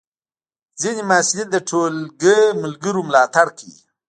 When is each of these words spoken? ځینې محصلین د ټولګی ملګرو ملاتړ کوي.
ځینې 0.81 1.01
محصلین 1.09 1.47
د 1.51 1.57
ټولګی 1.69 2.39
ملګرو 2.63 3.01
ملاتړ 3.07 3.47
کوي. 3.57 3.77